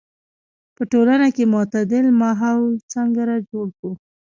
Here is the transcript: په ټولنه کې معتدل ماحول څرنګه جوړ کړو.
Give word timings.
په 0.75 0.83
ټولنه 0.91 1.27
کې 1.35 1.51
معتدل 1.53 2.05
ماحول 2.21 2.67
څرنګه 2.91 3.23
جوړ 3.49 3.67
کړو. 3.77 3.91